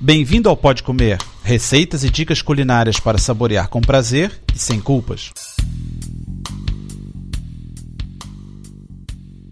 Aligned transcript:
Bem-vindo 0.00 0.48
ao 0.48 0.56
Pode 0.56 0.84
Comer, 0.84 1.18
receitas 1.42 2.04
e 2.04 2.08
dicas 2.08 2.40
culinárias 2.40 3.00
para 3.00 3.18
saborear 3.18 3.68
com 3.68 3.80
prazer 3.80 4.30
e 4.54 4.56
sem 4.56 4.80
culpas. 4.80 5.32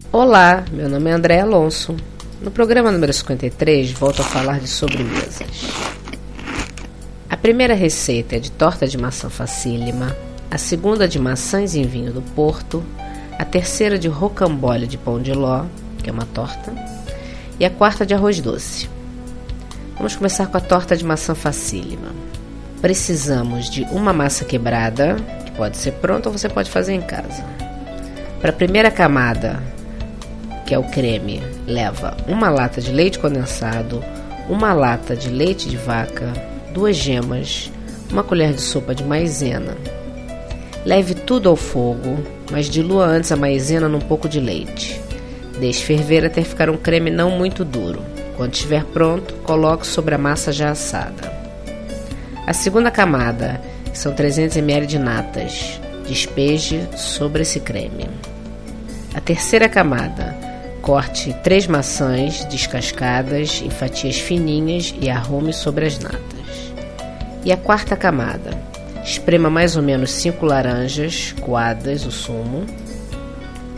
Olá, 0.09 0.63
meu 0.71 0.87
nome 0.87 1.09
é 1.09 1.13
André 1.13 1.41
Alonso. 1.41 1.97
No 2.41 2.49
programa 2.49 2.93
número 2.93 3.11
53, 3.11 3.91
volto 3.91 4.21
a 4.21 4.23
falar 4.23 4.61
de 4.61 4.69
sobremesas. 4.69 5.67
A 7.29 7.35
primeira 7.35 7.73
receita 7.73 8.37
é 8.37 8.39
de 8.39 8.49
torta 8.49 8.87
de 8.87 8.97
maçã 8.97 9.29
facílima, 9.29 10.15
a 10.49 10.57
segunda 10.57 11.09
de 11.09 11.19
maçãs 11.19 11.75
em 11.75 11.83
vinho 11.83 12.13
do 12.13 12.21
Porto, 12.21 12.81
a 13.37 13.43
terceira 13.43 13.99
de 13.99 14.07
rocambole 14.07 14.87
de 14.87 14.97
pão 14.97 15.21
de 15.21 15.33
ló, 15.33 15.65
que 16.01 16.09
é 16.09 16.13
uma 16.13 16.25
torta, 16.25 16.73
e 17.59 17.65
a 17.65 17.69
quarta 17.69 18.05
de 18.05 18.13
arroz 18.13 18.39
doce. 18.39 18.95
Vamos 19.97 20.15
começar 20.15 20.45
com 20.45 20.57
a 20.57 20.61
torta 20.61 20.95
de 20.95 21.03
maçã 21.03 21.33
facílima. 21.33 22.09
Precisamos 22.79 23.67
de 23.67 23.81
uma 23.85 24.13
massa 24.13 24.45
quebrada, 24.45 25.15
que 25.43 25.51
pode 25.53 25.75
ser 25.77 25.93
pronta 25.93 26.29
ou 26.29 26.37
você 26.37 26.47
pode 26.47 26.69
fazer 26.69 26.93
em 26.93 27.01
casa. 27.01 27.43
Para 28.39 28.51
a 28.51 28.53
primeira 28.53 28.91
camada, 28.91 29.59
que 30.67 30.73
é 30.75 30.77
o 30.77 30.83
creme, 30.83 31.41
leva 31.65 32.15
uma 32.27 32.47
lata 32.51 32.79
de 32.79 32.91
leite 32.91 33.17
condensado, 33.17 34.03
uma 34.47 34.71
lata 34.71 35.15
de 35.15 35.29
leite 35.29 35.67
de 35.67 35.77
vaca, 35.77 36.31
duas 36.71 36.95
gemas, 36.95 37.71
uma 38.11 38.23
colher 38.23 38.53
de 38.53 38.61
sopa 38.61 38.93
de 38.93 39.03
maizena. 39.03 39.75
Leve 40.85 41.15
tudo 41.15 41.49
ao 41.49 41.55
fogo, 41.55 42.19
mas 42.51 42.69
dilua 42.69 43.05
antes 43.07 43.31
a 43.31 43.35
maizena 43.35 43.89
num 43.89 43.99
pouco 43.99 44.29
de 44.29 44.39
leite. 44.39 45.01
Deixe 45.59 45.83
ferver 45.83 46.23
até 46.23 46.43
ficar 46.43 46.69
um 46.69 46.77
creme 46.77 47.09
não 47.09 47.31
muito 47.31 47.65
duro. 47.65 48.16
Quando 48.37 48.53
estiver 48.53 48.85
pronto, 48.85 49.33
coloque 49.43 49.85
sobre 49.85 50.13
a 50.13 50.17
massa 50.17 50.51
já 50.51 50.69
assada. 50.69 51.33
A 52.45 52.53
segunda 52.53 52.91
camada, 52.91 53.59
são 53.93 54.13
300 54.13 54.55
ml 54.57 54.85
de 54.85 54.99
natas, 54.99 55.81
despeje 56.07 56.87
sobre 56.95 57.41
esse 57.41 57.59
creme. 57.59 58.07
A 59.15 59.19
terceira 59.19 59.67
camada, 59.67 60.37
corte 60.83 61.35
três 61.43 61.65
maçãs 61.65 62.45
descascadas 62.45 63.63
em 63.65 63.71
fatias 63.71 64.19
fininhas 64.19 64.93
e 65.01 65.09
arrume 65.09 65.51
sobre 65.51 65.87
as 65.87 65.97
natas. 65.97 66.21
E 67.43 67.51
a 67.51 67.57
quarta 67.57 67.95
camada, 67.95 68.51
esprema 69.03 69.49
mais 69.49 69.75
ou 69.75 69.81
menos 69.81 70.11
cinco 70.11 70.45
laranjas 70.45 71.33
coadas, 71.41 72.05
o 72.05 72.11
sumo. 72.11 72.65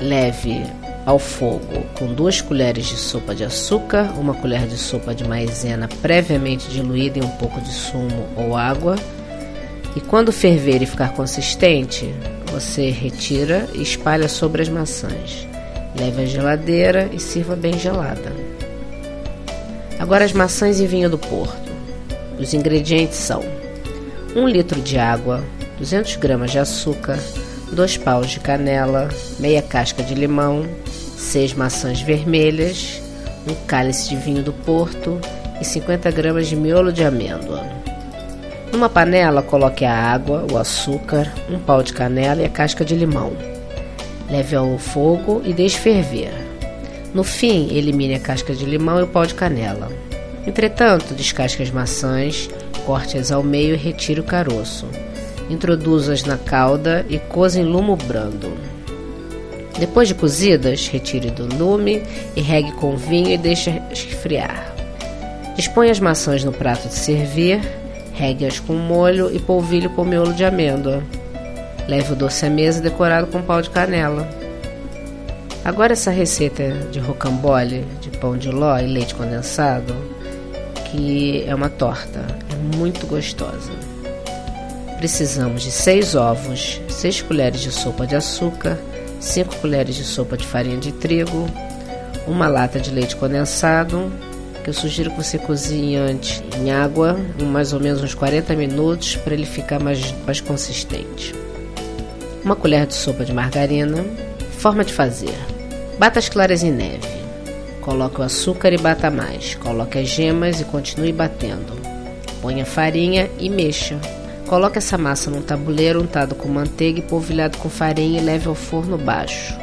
Leve 0.01 0.63
ao 1.09 1.17
fogo 1.17 1.87
com 1.97 2.13
duas 2.13 2.39
colheres 2.39 2.85
de 2.85 2.95
sopa 2.95 3.33
de 3.33 3.43
açúcar, 3.43 4.13
uma 4.15 4.35
colher 4.35 4.67
de 4.67 4.77
sopa 4.77 5.15
de 5.15 5.27
maizena 5.27 5.89
previamente 6.03 6.69
diluída 6.69 7.17
em 7.17 7.23
um 7.23 7.29
pouco 7.29 7.59
de 7.61 7.71
sumo 7.71 8.27
ou 8.37 8.55
água. 8.55 8.95
E 9.95 10.01
quando 10.01 10.31
ferver 10.31 10.83
e 10.83 10.85
ficar 10.85 11.13
consistente, 11.13 12.13
você 12.51 12.91
retira 12.91 13.67
e 13.73 13.81
espalha 13.81 14.29
sobre 14.29 14.61
as 14.61 14.69
maçãs. 14.69 15.47
Leve 15.99 16.21
à 16.21 16.25
geladeira 16.27 17.09
e 17.11 17.19
sirva 17.19 17.55
bem 17.55 17.73
gelada. 17.73 18.31
Agora 19.97 20.23
as 20.23 20.31
maçãs 20.31 20.79
e 20.79 20.85
vinho 20.85 21.09
do 21.09 21.17
Porto. 21.17 21.71
Os 22.39 22.53
ingredientes 22.53 23.17
são 23.17 23.41
1 24.35 24.47
litro 24.47 24.79
de 24.79 24.99
água, 24.99 25.43
200 25.79 26.17
gramas 26.17 26.51
de 26.51 26.59
açúcar, 26.59 27.17
2 27.71 27.97
paus 27.97 28.29
de 28.29 28.39
canela, 28.39 29.09
meia 29.39 29.61
casca 29.63 30.03
de 30.03 30.13
limão, 30.13 30.67
6 31.19 31.53
maçãs 31.53 32.01
vermelhas, 32.01 33.01
um 33.45 33.53
cálice 33.67 34.09
de 34.09 34.15
vinho 34.15 34.41
do 34.41 34.53
Porto 34.53 35.19
e 35.59 35.65
50 35.65 36.09
gramas 36.11 36.47
de 36.47 36.55
miolo 36.55 36.93
de 36.93 37.03
amêndoa. 37.03 37.61
Numa 38.71 38.87
panela, 38.87 39.41
coloque 39.41 39.83
a 39.83 39.93
água, 39.93 40.47
o 40.49 40.57
açúcar, 40.57 41.31
um 41.49 41.59
pau 41.59 41.83
de 41.83 41.91
canela 41.91 42.41
e 42.41 42.45
a 42.45 42.49
casca 42.49 42.85
de 42.85 42.95
limão. 42.95 43.33
Leve 44.29 44.55
ao 44.55 44.77
fogo 44.77 45.41
e 45.43 45.53
deixe 45.53 45.77
ferver. 45.77 46.31
No 47.13 47.23
fim, 47.23 47.67
elimine 47.75 48.15
a 48.15 48.19
casca 48.19 48.53
de 48.53 48.63
limão 48.63 48.99
e 48.99 49.03
o 49.03 49.07
pau 49.07 49.25
de 49.25 49.33
canela. 49.33 49.91
Entretanto, 50.47 51.13
descasque 51.13 51.61
as 51.61 51.69
maçãs, 51.69 52.49
corte-as 52.85 53.29
ao 53.29 53.43
meio 53.43 53.73
e 53.73 53.77
retire 53.77 54.21
o 54.21 54.23
caroço. 54.23 54.87
Introduza-as 55.49 56.23
na 56.23 56.37
calda 56.37 57.05
e 57.09 57.19
coze 57.19 57.59
em 57.59 57.65
lume 57.65 57.97
brando. 58.07 58.78
Depois 59.79 60.09
de 60.09 60.13
cozidas, 60.13 60.89
retire 60.89 61.31
do 61.31 61.45
lume 61.55 62.03
e 62.35 62.41
regue 62.41 62.73
com 62.73 62.97
vinho 62.97 63.29
e 63.29 63.37
deixe 63.37 63.81
esfriar. 63.91 64.75
Disponha 65.55 65.91
as 65.91 66.01
maçãs 66.01 66.43
no 66.43 66.51
prato 66.51 66.89
de 66.89 66.93
servir, 66.93 67.61
regue-as 68.13 68.59
com 68.59 68.73
molho 68.73 69.33
e 69.33 69.39
polvilhe 69.39 69.87
com 69.87 70.03
miolo 70.03 70.33
de 70.33 70.43
amêndoa. 70.43 71.01
Leve 71.87 72.11
o 72.11 72.15
doce 72.15 72.45
à 72.45 72.49
mesa 72.49 72.81
decorado 72.81 73.27
com 73.27 73.41
pau 73.41 73.61
de 73.61 73.69
canela. 73.69 74.27
Agora 75.63 75.93
essa 75.93 76.11
receita 76.11 76.71
de 76.91 76.99
rocambole, 76.99 77.85
de 78.01 78.09
pão 78.09 78.37
de 78.37 78.49
ló 78.49 78.77
e 78.77 78.85
leite 78.85 79.15
condensado, 79.15 79.95
que 80.91 81.45
é 81.47 81.55
uma 81.55 81.69
torta, 81.69 82.25
é 82.51 82.77
muito 82.77 83.07
gostosa. 83.07 83.71
Precisamos 84.97 85.63
de 85.63 85.71
6 85.71 86.15
ovos, 86.15 86.81
6 86.89 87.21
colheres 87.21 87.61
de 87.61 87.71
sopa 87.71 88.05
de 88.05 88.15
açúcar, 88.15 88.77
5 89.19 89.57
colheres 89.57 89.95
de 89.95 90.03
sopa 90.03 90.37
de 90.37 90.45
farinha 90.45 90.77
de 90.77 90.91
trigo, 90.91 91.47
uma 92.25 92.47
lata 92.47 92.79
de 92.79 92.91
leite 92.91 93.15
condensado, 93.15 94.11
que 94.63 94.69
eu 94.69 94.73
sugiro 94.73 95.11
que 95.11 95.17
você 95.17 95.37
cozinhe 95.37 95.95
antes 95.95 96.43
em 96.57 96.71
água, 96.71 97.17
mais 97.39 97.73
ou 97.73 97.79
menos 97.79 98.01
uns 98.01 98.13
40 98.13 98.55
minutos, 98.55 99.15
para 99.15 99.33
ele 99.33 99.45
ficar 99.45 99.79
mais, 99.79 100.13
mais 100.25 100.39
consistente. 100.39 101.33
Uma 102.43 102.55
colher 102.55 102.85
de 102.85 102.93
sopa 102.93 103.25
de 103.25 103.33
margarina. 103.33 104.05
Forma 104.57 104.83
de 104.83 104.93
fazer: 104.93 105.35
bata 105.97 106.19
as 106.19 106.29
claras 106.29 106.63
em 106.63 106.71
neve. 106.71 107.07
Coloque 107.81 108.19
o 108.19 108.23
açúcar 108.23 108.73
e 108.73 108.77
bata 108.77 109.09
mais. 109.09 109.55
Coloque 109.55 109.97
as 109.97 110.07
gemas 110.07 110.59
e 110.61 110.65
continue 110.65 111.11
batendo. 111.11 111.73
Ponha 112.41 112.65
farinha 112.65 113.29
e 113.39 113.49
mexa. 113.49 113.99
Coloque 114.49 114.79
essa 114.79 114.97
massa 114.97 115.29
num 115.29 115.43
tabuleiro 115.43 116.01
untado 116.01 116.33
com 116.33 116.47
manteiga 116.47 116.97
e 116.97 117.03
polvilhado 117.03 117.59
com 117.59 117.69
farinha 117.69 118.19
e 118.19 118.23
leve 118.23 118.47
ao 118.47 118.55
forno 118.55 118.97
baixo. 118.97 119.55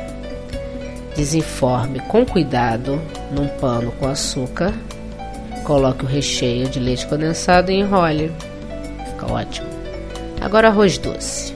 Desenforme 1.17 1.99
com 1.99 2.25
cuidado 2.25 3.03
num 3.33 3.49
pano 3.49 3.91
com 3.91 4.07
açúcar. 4.07 4.73
Coloque 5.65 6.05
o 6.05 6.09
recheio 6.09 6.69
de 6.69 6.79
leite 6.79 7.05
condensado 7.09 7.73
e 7.73 7.81
enrole. 7.81 8.31
Fica 9.11 9.33
ótimo. 9.33 9.67
Agora 10.41 10.69
arroz 10.69 10.99
doce. 10.99 11.53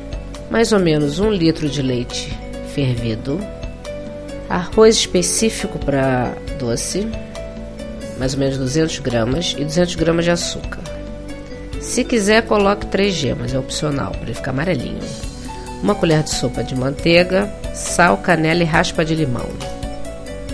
Mais 0.50 0.72
ou 0.72 0.80
menos 0.80 1.20
um 1.20 1.30
litro 1.30 1.68
de 1.68 1.82
leite 1.82 2.36
fervido. 2.74 3.38
Arroz 4.48 4.96
específico 4.96 5.78
para 5.78 6.34
doce. 6.58 7.06
Mais 8.18 8.34
ou 8.34 8.40
menos 8.40 8.58
200 8.58 8.98
gramas 8.98 9.54
e 9.56 9.64
200 9.64 9.94
gramas 9.94 10.24
de 10.24 10.32
açúcar. 10.32 10.79
Se 11.80 12.04
quiser, 12.04 12.42
coloque 12.46 12.86
três 12.86 13.14
gemas, 13.14 13.54
é 13.54 13.58
opcional, 13.58 14.12
para 14.12 14.22
ele 14.22 14.34
ficar 14.34 14.50
amarelinho. 14.50 15.00
Uma 15.82 15.94
colher 15.94 16.22
de 16.22 16.30
sopa 16.30 16.62
de 16.62 16.74
manteiga, 16.76 17.50
sal, 17.74 18.18
canela 18.18 18.62
e 18.62 18.66
raspa 18.66 19.04
de 19.04 19.14
limão. 19.14 19.48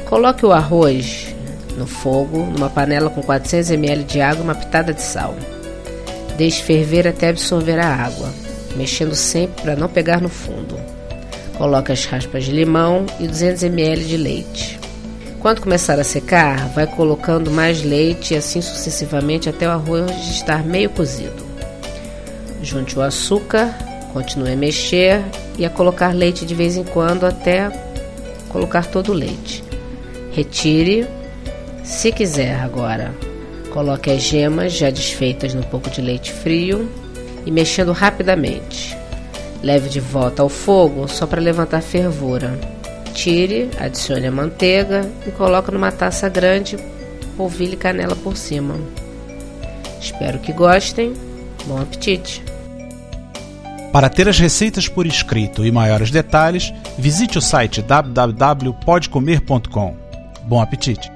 Coloque 0.08 0.46
o 0.46 0.52
arroz 0.52 1.34
no 1.76 1.86
fogo, 1.86 2.44
numa 2.44 2.70
panela 2.70 3.10
com 3.10 3.22
400 3.22 3.72
ml 3.72 4.04
de 4.04 4.20
água 4.20 4.40
e 4.40 4.44
uma 4.44 4.54
pitada 4.54 4.94
de 4.94 5.02
sal. 5.02 5.34
Deixe 6.36 6.62
ferver 6.62 7.08
até 7.08 7.28
absorver 7.28 7.78
a 7.78 7.92
água, 7.92 8.30
mexendo 8.76 9.14
sempre 9.14 9.62
para 9.62 9.76
não 9.76 9.88
pegar 9.88 10.20
no 10.20 10.28
fundo. 10.28 10.78
Coloque 11.58 11.90
as 11.90 12.04
raspas 12.04 12.44
de 12.44 12.52
limão 12.52 13.04
e 13.18 13.26
200 13.26 13.64
ml 13.64 14.04
de 14.04 14.16
leite. 14.16 14.85
Quando 15.40 15.60
começar 15.60 15.98
a 16.00 16.04
secar, 16.04 16.68
vai 16.70 16.86
colocando 16.86 17.50
mais 17.50 17.82
leite 17.82 18.34
e 18.34 18.36
assim 18.36 18.60
sucessivamente 18.60 19.48
até 19.48 19.68
o 19.68 19.70
arroz 19.70 20.10
estar 20.28 20.64
meio 20.64 20.90
cozido. 20.90 21.44
Junte 22.62 22.98
o 22.98 23.02
açúcar, 23.02 23.72
continue 24.12 24.52
a 24.52 24.56
mexer 24.56 25.22
e 25.58 25.64
a 25.64 25.70
colocar 25.70 26.14
leite 26.14 26.44
de 26.44 26.54
vez 26.54 26.76
em 26.76 26.84
quando 26.84 27.24
até 27.24 27.70
colocar 28.48 28.86
todo 28.86 29.10
o 29.12 29.14
leite. 29.14 29.62
Retire. 30.32 31.06
Se 31.84 32.10
quiser 32.10 32.58
agora, 32.60 33.14
coloque 33.70 34.10
as 34.10 34.22
gemas 34.22 34.72
já 34.72 34.90
desfeitas 34.90 35.54
no 35.54 35.62
pouco 35.62 35.88
de 35.88 36.00
leite 36.00 36.32
frio 36.32 36.90
e 37.44 37.50
mexendo 37.50 37.92
rapidamente. 37.92 38.96
Leve 39.62 39.88
de 39.88 40.00
volta 40.00 40.42
ao 40.42 40.48
fogo 40.48 41.06
só 41.06 41.26
para 41.26 41.40
levantar 41.40 41.80
fervura. 41.82 42.75
Tire, 43.16 43.68
adicione 43.80 44.26
a 44.26 44.30
manteiga 44.30 45.10
e 45.26 45.30
coloque 45.30 45.72
numa 45.72 45.90
taça 45.90 46.28
grande, 46.28 46.76
polvilhe 47.34 47.74
canela 47.74 48.14
por 48.14 48.36
cima. 48.36 48.74
Espero 49.98 50.38
que 50.38 50.52
gostem. 50.52 51.14
Bom 51.64 51.80
apetite! 51.80 52.44
Para 53.90 54.10
ter 54.10 54.28
as 54.28 54.38
receitas 54.38 54.86
por 54.86 55.06
escrito 55.06 55.64
e 55.64 55.72
maiores 55.72 56.10
detalhes, 56.10 56.74
visite 56.98 57.38
o 57.38 57.40
site 57.40 57.80
www.podcomer.com. 57.80 59.96
Bom 60.44 60.60
apetite! 60.60 61.15